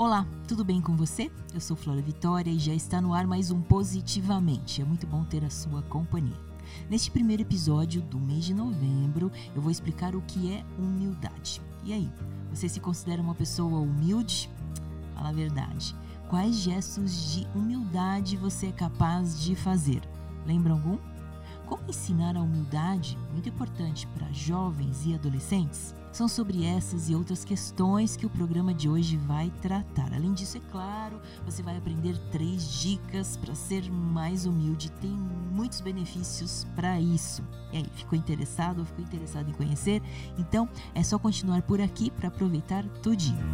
[0.00, 1.30] Olá, tudo bem com você?
[1.52, 4.80] Eu sou Flora Vitória e já está no ar mais um Positivamente.
[4.80, 6.40] É muito bom ter a sua companhia.
[6.88, 11.60] Neste primeiro episódio do mês de novembro, eu vou explicar o que é humildade.
[11.84, 12.10] E aí,
[12.48, 14.48] você se considera uma pessoa humilde?
[15.14, 15.94] Fala a verdade.
[16.30, 20.00] Quais gestos de humildade você é capaz de fazer?
[20.46, 20.96] Lembra algum?
[21.70, 25.94] Como ensinar a humildade, muito importante para jovens e adolescentes?
[26.10, 30.12] São sobre essas e outras questões que o programa de hoje vai tratar.
[30.12, 34.90] Além disso, é claro, você vai aprender três dicas para ser mais humilde.
[35.00, 37.40] Tem muitos benefícios para isso.
[37.72, 40.02] E aí, ficou interessado ou ficou interessado em conhecer?
[40.36, 43.46] Então, é só continuar por aqui para aproveitar tudinho.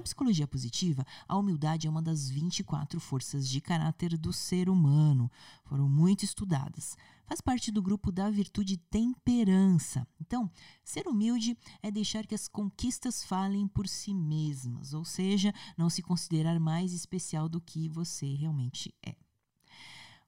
[0.00, 5.30] Na psicologia positiva, a humildade é uma das 24 forças de caráter do ser humano.
[5.62, 6.96] Foram muito estudadas.
[7.26, 10.08] Faz parte do grupo da virtude temperança.
[10.18, 10.50] Então,
[10.82, 16.00] ser humilde é deixar que as conquistas falem por si mesmas, ou seja, não se
[16.00, 19.14] considerar mais especial do que você realmente é.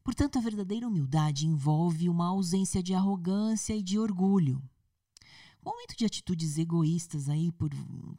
[0.05, 4.63] Portanto, a verdadeira humildade envolve uma ausência de arrogância e de orgulho.
[5.65, 7.71] Aumento de atitudes egoístas aí por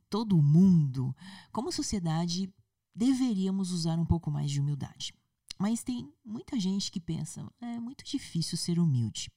[0.09, 1.15] todo o mundo,
[1.51, 2.49] como sociedade,
[2.95, 5.13] deveríamos usar um pouco mais de humildade.
[5.59, 9.31] Mas tem muita gente que pensa, é muito difícil ser humilde.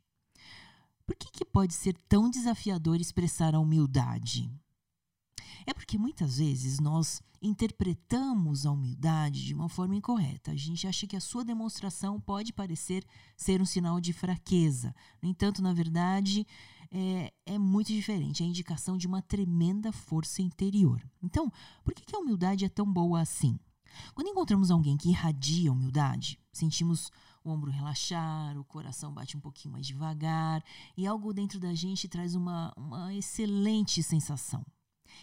[1.05, 4.51] Por que, que pode ser tão desafiador expressar a humildade?
[5.65, 10.53] É porque muitas vezes nós interpretamos a humildade de uma forma incorreta.
[10.53, 13.05] A gente acha que a sua demonstração pode parecer
[13.37, 14.95] ser um sinal de fraqueza.
[15.21, 16.47] No entanto, na verdade,
[16.91, 18.43] é, é muito diferente.
[18.43, 21.03] É a indicação de uma tremenda força interior.
[21.23, 21.51] Então,
[21.85, 23.59] por que, que a humildade é tão boa assim?
[24.15, 27.11] Quando encontramos alguém que irradia humildade, sentimos
[27.43, 30.63] o ombro relaxar, o coração bate um pouquinho mais devagar
[30.97, 34.65] e algo dentro da gente traz uma, uma excelente sensação.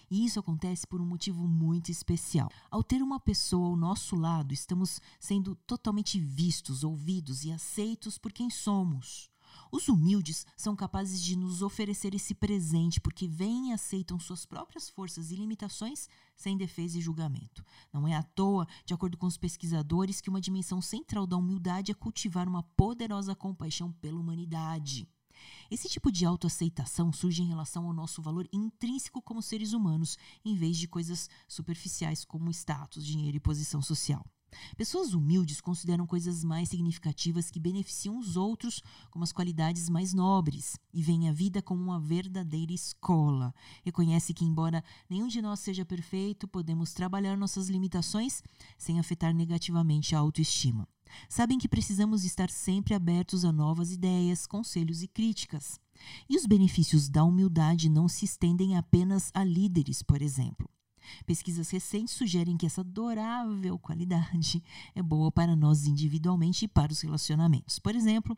[0.09, 2.49] E isso acontece por um motivo muito especial.
[2.71, 8.31] Ao ter uma pessoa ao nosso lado, estamos sendo totalmente vistos, ouvidos e aceitos por
[8.31, 9.29] quem somos.
[9.71, 14.89] Os humildes são capazes de nos oferecer esse presente porque vêm e aceitam suas próprias
[14.89, 17.65] forças e limitações sem defesa e julgamento.
[17.91, 21.91] Não é à toa, de acordo com os pesquisadores, que uma dimensão central da humildade
[21.91, 25.07] é cultivar uma poderosa compaixão pela humanidade.
[25.69, 30.55] Esse tipo de autoaceitação surge em relação ao nosso valor intrínseco como seres humanos, em
[30.55, 34.25] vez de coisas superficiais como status, dinheiro e posição social.
[34.77, 40.79] Pessoas humildes consideram coisas mais significativas que beneficiam os outros como as qualidades mais nobres
[40.93, 43.53] e veem a vida como uma verdadeira escola.
[43.83, 48.41] Reconhece que, embora nenhum de nós seja perfeito, podemos trabalhar nossas limitações
[48.77, 50.87] sem afetar negativamente a autoestima.
[51.29, 55.79] Sabem que precisamos estar sempre abertos a novas ideias, conselhos e críticas.
[56.29, 60.69] E os benefícios da humildade não se estendem apenas a líderes, por exemplo.
[61.25, 64.63] Pesquisas recentes sugerem que essa adorável qualidade
[64.95, 67.79] é boa para nós individualmente e para os relacionamentos.
[67.79, 68.37] Por exemplo,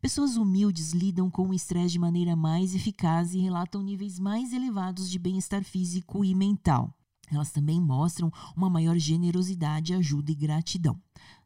[0.00, 5.10] pessoas humildes lidam com o estresse de maneira mais eficaz e relatam níveis mais elevados
[5.10, 6.94] de bem-estar físico e mental.
[7.30, 11.00] Elas também mostram uma maior generosidade, ajuda e gratidão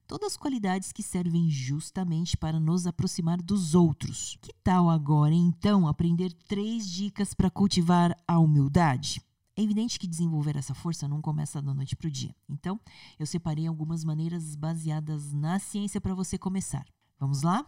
[0.06, 4.38] todas qualidades que servem justamente para nos aproximar dos outros.
[4.41, 9.20] Que tal agora, então, aprender três dicas para cultivar a humildade?
[9.56, 12.34] É evidente que desenvolver essa força não começa da noite para o dia.
[12.48, 12.81] Então,
[13.19, 16.84] eu separei algumas maneiras baseadas na ciência para você começar.
[17.20, 17.64] Vamos lá?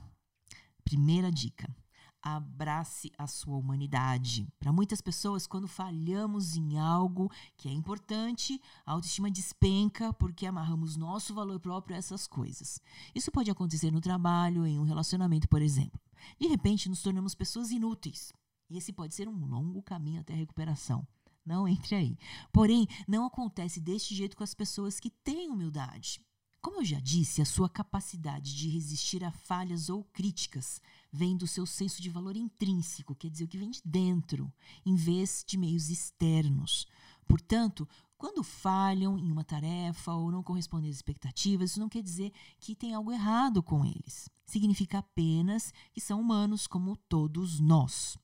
[0.84, 1.72] Primeira dica:
[2.20, 4.48] abrace a sua humanidade.
[4.58, 10.96] Para muitas pessoas, quando falhamos em algo que é importante, a autoestima despenca porque amarramos
[10.96, 12.80] nosso valor próprio a essas coisas.
[13.14, 16.00] Isso pode acontecer no trabalho, em um relacionamento, por exemplo.
[16.40, 18.32] De repente, nos tornamos pessoas inúteis.
[18.68, 21.06] E esse pode ser um longo caminho até a recuperação.
[21.46, 22.18] Não entre aí.
[22.52, 26.20] Porém, não acontece deste jeito com as pessoas que têm humildade.
[26.60, 30.80] Como eu já disse, a sua capacidade de resistir a falhas ou críticas
[31.12, 34.52] vem do seu senso de valor intrínseco, quer dizer, o que vem de dentro,
[34.84, 36.84] em vez de meios externos.
[37.28, 37.88] Portanto,
[38.18, 42.74] quando falham em uma tarefa ou não correspondem às expectativas, isso não quer dizer que
[42.74, 44.28] tem algo errado com eles.
[44.44, 48.18] Significa apenas que são humanos como todos nós.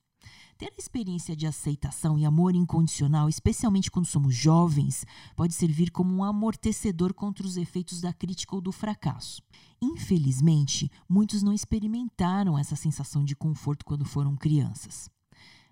[0.62, 5.04] Ter a experiência de aceitação e amor incondicional, especialmente quando somos jovens,
[5.34, 9.42] pode servir como um amortecedor contra os efeitos da crítica ou do fracasso.
[9.82, 15.10] Infelizmente, muitos não experimentaram essa sensação de conforto quando foram crianças.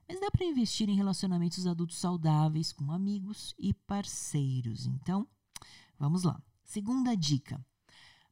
[0.09, 4.87] Mas dá para investir em relacionamentos adultos saudáveis com amigos e parceiros.
[4.87, 5.25] Então,
[6.01, 6.43] vamos lá.
[6.65, 7.65] Segunda dica: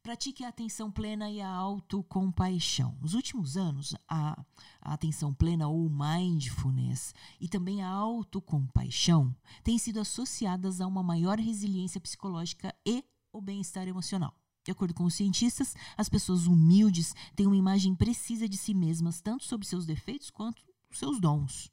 [0.09, 2.97] Pratique a atenção plena e a autocompaixão.
[2.99, 4.43] Nos últimos anos, a,
[4.81, 11.39] a atenção plena ou mindfulness e também a autocompaixão têm sido associadas a uma maior
[11.39, 14.35] resiliência psicológica e o bem-estar emocional.
[14.65, 19.21] De acordo com os cientistas, as pessoas humildes têm uma imagem precisa de si mesmas,
[19.21, 21.71] tanto sobre seus defeitos quanto seus dons.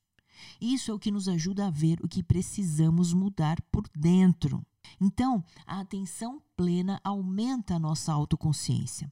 [0.59, 4.61] Isso é o que nos ajuda a ver o que precisamos mudar por dentro.
[4.99, 9.11] Então, a atenção plena aumenta a nossa autoconsciência.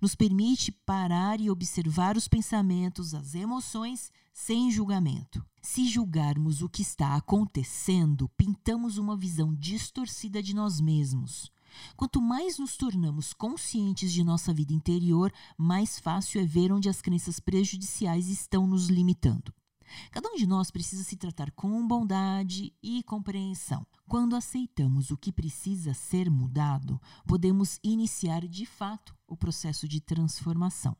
[0.00, 5.44] Nos permite parar e observar os pensamentos, as emoções, sem julgamento.
[5.60, 11.50] Se julgarmos o que está acontecendo, pintamos uma visão distorcida de nós mesmos.
[11.96, 17.00] Quanto mais nos tornamos conscientes de nossa vida interior, mais fácil é ver onde as
[17.00, 19.52] crenças prejudiciais estão nos limitando.
[20.10, 23.86] Cada um de nós precisa se tratar com bondade e compreensão.
[24.08, 30.96] Quando aceitamos o que precisa ser mudado, podemos iniciar de fato o processo de transformação.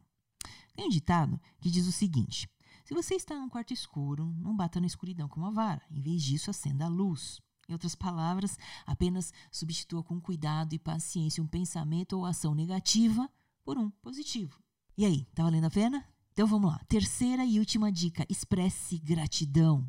[0.75, 2.49] Tem um ditado que diz o seguinte:
[2.85, 5.83] se você está num quarto escuro, não bata na escuridão com uma vara.
[5.91, 7.41] Em vez disso, acenda a luz.
[7.69, 13.31] Em outras palavras, apenas substitua com cuidado e paciência um pensamento ou ação negativa
[13.65, 14.61] por um positivo.
[14.97, 16.12] E aí, tá valendo a pena?
[16.43, 16.81] Então vamos lá.
[16.89, 19.87] Terceira e última dica: expresse gratidão.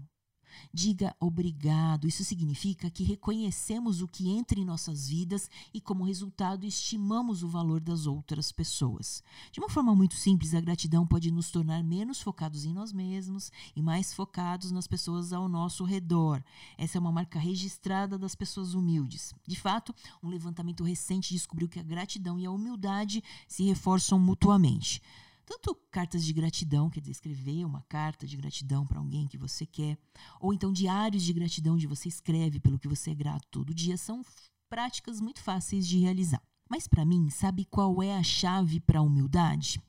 [0.72, 2.08] Diga obrigado.
[2.08, 7.48] Isso significa que reconhecemos o que entra em nossas vidas e, como resultado, estimamos o
[7.48, 9.24] valor das outras pessoas.
[9.52, 13.52] De uma forma muito simples, a gratidão pode nos tornar menos focados em nós mesmos
[13.76, 16.44] e mais focados nas pessoas ao nosso redor.
[16.78, 19.34] Essa é uma marca registrada das pessoas humildes.
[19.48, 19.92] De fato,
[20.22, 25.02] um levantamento recente descobriu que a gratidão e a humildade se reforçam mutuamente.
[25.46, 29.66] Tanto cartas de gratidão, quer dizer, escrever uma carta de gratidão para alguém que você
[29.66, 29.98] quer,
[30.40, 33.98] ou então diários de gratidão onde você escreve pelo que você é grato todo dia,
[33.98, 34.24] são
[34.70, 36.42] práticas muito fáceis de realizar.
[36.70, 39.82] Mas para mim, sabe qual é a chave para a humildade?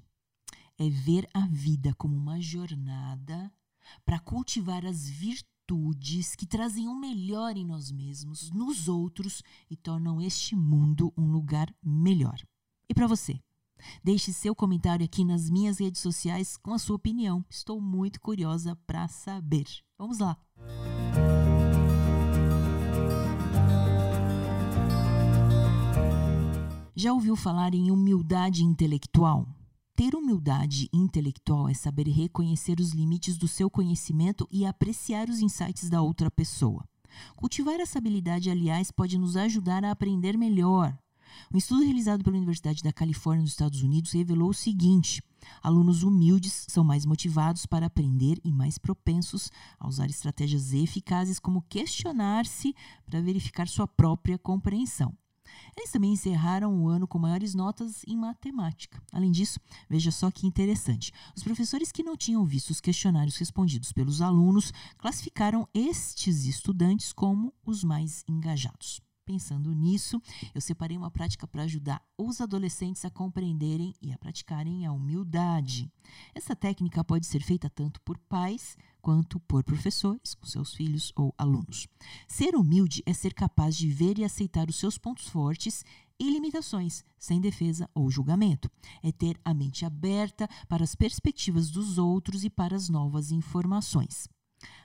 [0.77, 3.53] É ver a vida como uma jornada
[4.05, 10.21] para cultivar as virtudes que trazem o melhor em nós mesmos, nos outros e tornam
[10.21, 12.39] este mundo um lugar melhor.
[12.89, 13.41] E para você?
[14.03, 17.45] Deixe seu comentário aqui nas minhas redes sociais com a sua opinião.
[17.49, 19.67] Estou muito curiosa para saber.
[19.99, 20.37] Vamos lá!
[26.97, 29.49] Já ouviu falar em humildade intelectual?
[29.97, 35.91] Ter humildade intelectual é saber reconhecer os limites do seu conhecimento e apreciar os insights
[35.91, 36.85] da outra pessoa.
[37.37, 40.97] Cultivar essa habilidade, aliás, pode nos ajudar a aprender melhor,
[41.53, 45.23] um estudo realizado pela Universidade da Califórnia, nos Estados Unidos, revelou o seguinte:
[45.63, 51.63] alunos humildes são mais motivados para aprender e mais propensos a usar estratégias eficazes como
[51.63, 52.75] questionar-se
[53.07, 55.17] para verificar sua própria compreensão.
[55.77, 59.03] Eles também encerraram o ano com maiores notas em matemática.
[59.13, 63.93] Além disso, veja só que interessante: os professores que não tinham visto os questionários respondidos
[63.93, 69.01] pelos alunos classificaram estes estudantes como os mais engajados.
[69.25, 70.21] Pensando nisso,
[70.55, 75.91] eu separei uma prática para ajudar os adolescentes a compreenderem e a praticarem a humildade.
[76.35, 81.35] Essa técnica pode ser feita tanto por pais quanto por professores, com seus filhos ou
[81.39, 81.89] alunos.
[82.29, 85.85] Ser humilde é ser capaz de ver e aceitar os seus pontos fortes
[86.21, 88.71] e limitações, sem defesa ou julgamento.
[89.03, 94.29] É ter a mente aberta para as perspectivas dos outros e para as novas informações.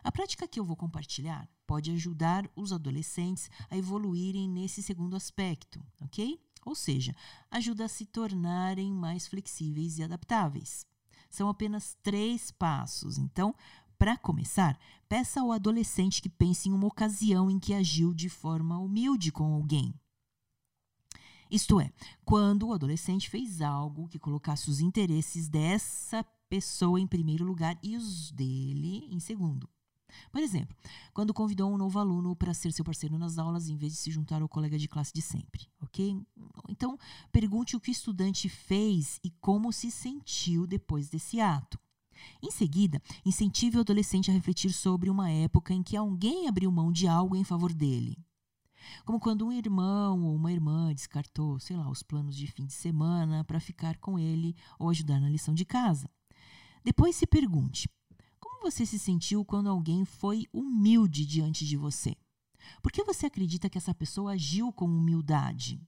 [0.03, 5.81] A prática que eu vou compartilhar pode ajudar os adolescentes a evoluírem nesse segundo aspecto,
[6.01, 6.39] ok?
[6.65, 7.15] Ou seja,
[7.49, 10.85] ajuda a se tornarem mais flexíveis e adaptáveis.
[11.29, 13.17] São apenas três passos.
[13.17, 13.55] Então,
[13.97, 18.77] para começar, peça ao adolescente que pense em uma ocasião em que agiu de forma
[18.79, 19.93] humilde com alguém.
[21.51, 21.91] Isto é,
[22.23, 27.95] quando o adolescente fez algo que colocasse os interesses dessa pessoa em primeiro lugar e
[27.95, 29.69] os dele em segundo.
[30.31, 30.75] Por exemplo,
[31.13, 34.11] quando convidou um novo aluno para ser seu parceiro nas aulas em vez de se
[34.11, 36.19] juntar ao colega de classe de sempre, ok?
[36.67, 36.97] Então,
[37.31, 41.79] pergunte o que o estudante fez e como se sentiu depois desse ato.
[42.41, 46.91] Em seguida, incentive o adolescente a refletir sobre uma época em que alguém abriu mão
[46.91, 48.17] de algo em favor dele.
[49.05, 52.73] Como quando um irmão ou uma irmã descartou, sei lá, os planos de fim de
[52.73, 56.09] semana para ficar com ele ou ajudar na lição de casa.
[56.89, 57.87] Depois se pergunte:
[58.39, 62.15] como você se sentiu quando alguém foi humilde diante de você?
[62.81, 65.79] Por que você acredita que essa pessoa agiu com humildade?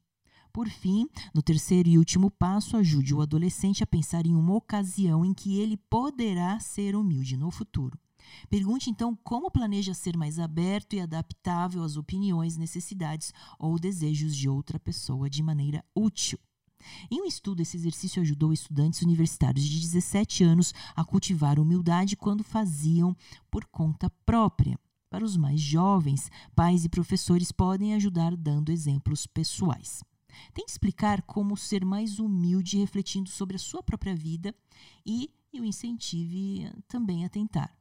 [0.53, 5.25] Por fim, no terceiro e último passo, ajude o adolescente a pensar em uma ocasião
[5.25, 7.98] em que ele poderá ser humilde no futuro.
[8.48, 14.48] Pergunte então como planeja ser mais aberto e adaptável às opiniões, necessidades ou desejos de
[14.48, 16.38] outra pessoa de maneira útil.
[17.09, 22.43] Em um estudo, esse exercício ajudou estudantes universitários de 17 anos a cultivar humildade quando
[22.43, 23.15] faziam
[23.50, 24.79] por conta própria.
[25.09, 30.01] Para os mais jovens, pais e professores podem ajudar dando exemplos pessoais.
[30.53, 34.55] Tente explicar como ser mais humilde refletindo sobre a sua própria vida
[35.05, 37.75] e, e o incentive também a tentar.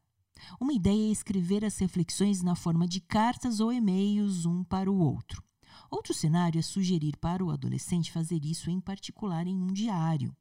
[0.60, 4.98] Uma ideia é escrever as reflexões na forma de cartas ou e-mails um para o
[4.98, 5.42] outro.
[5.90, 10.34] Outro cenário é sugerir para o adolescente fazer isso em particular em um diário.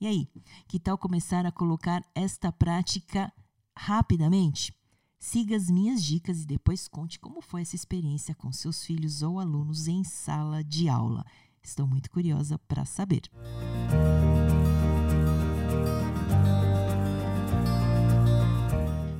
[0.00, 0.26] E aí,
[0.66, 3.30] que tal começar a colocar esta prática
[3.76, 4.74] rapidamente?
[5.18, 9.38] Siga as minhas dicas e depois conte como foi essa experiência com seus filhos ou
[9.38, 11.26] alunos em sala de aula.
[11.62, 13.30] Estou muito curiosa para saber.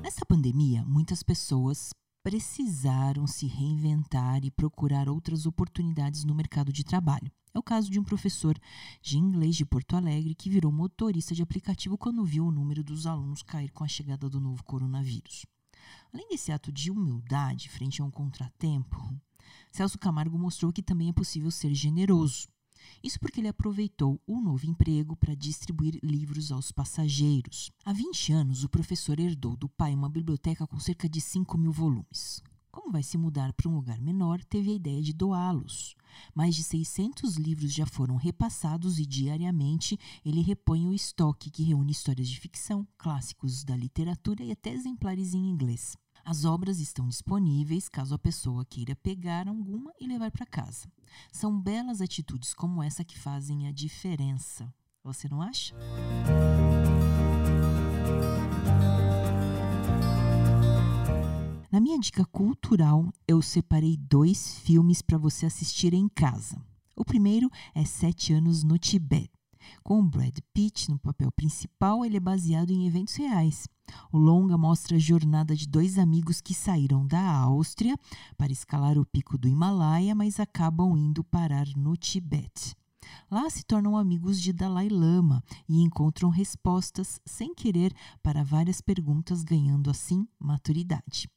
[0.02, 1.90] Nessa pandemia, muitas pessoas
[2.22, 7.30] precisaram se reinventar e procurar outras oportunidades no mercado de trabalho.
[7.52, 8.56] É o caso de um professor
[9.02, 13.06] de inglês de Porto Alegre que virou motorista de aplicativo quando viu o número dos
[13.06, 15.46] alunos cair com a chegada do novo coronavírus.
[16.12, 18.96] Além desse ato de humildade frente a um contratempo,
[19.72, 22.48] Celso Camargo mostrou que também é possível ser generoso.
[23.02, 27.70] Isso porque ele aproveitou o novo emprego para distribuir livros aos passageiros.
[27.84, 31.72] Há 20 anos, o professor herdou do pai uma biblioteca com cerca de 5 mil
[31.72, 32.42] volumes.
[32.70, 35.96] Como vai se mudar para um lugar menor, teve a ideia de doá-los.
[36.34, 41.90] Mais de 600 livros já foram repassados e diariamente ele repõe o estoque que reúne
[41.90, 45.96] histórias de ficção, clássicos da literatura e até exemplares em inglês.
[46.24, 50.90] As obras estão disponíveis caso a pessoa queira pegar alguma e levar para casa.
[51.32, 54.72] São belas atitudes como essa que fazem a diferença.
[55.02, 55.74] Você não acha?
[61.72, 66.60] Na minha dica cultural, eu separei dois filmes para você assistir em casa.
[66.96, 69.39] O primeiro é Sete Anos no Tibete.
[69.82, 73.68] Com Brad Pitt no papel principal, ele é baseado em eventos reais.
[74.12, 77.96] O longa mostra a jornada de dois amigos que saíram da Áustria
[78.36, 82.76] para escalar o pico do Himalaia, mas acabam indo parar no Tibete.
[83.30, 89.42] Lá se tornam amigos de Dalai Lama e encontram respostas sem querer para várias perguntas,
[89.42, 91.28] ganhando assim maturidade.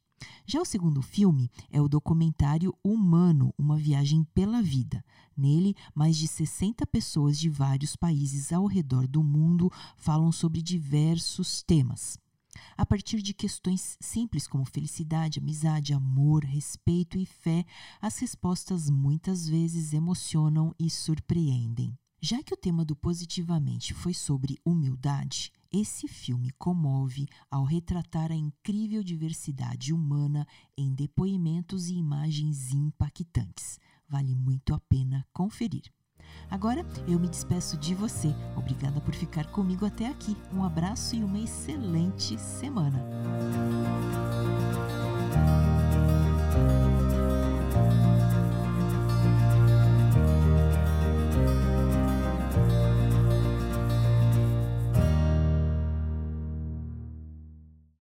[0.45, 5.03] Já o segundo filme é o documentário Humano, uma viagem pela vida.
[5.35, 11.63] Nele, mais de 60 pessoas de vários países ao redor do mundo falam sobre diversos
[11.63, 12.17] temas.
[12.77, 17.65] A partir de questões simples como felicidade, amizade, amor, respeito e fé,
[18.01, 21.97] as respostas muitas vezes emocionam e surpreendem.
[22.25, 28.33] Já que o tema do Positivamente foi sobre humildade, esse filme comove ao retratar a
[28.33, 33.77] incrível diversidade humana em depoimentos e imagens impactantes.
[34.07, 35.91] Vale muito a pena conferir.
[36.49, 38.33] Agora eu me despeço de você.
[38.55, 40.37] Obrigada por ficar comigo até aqui.
[40.53, 43.03] Um abraço e uma excelente semana.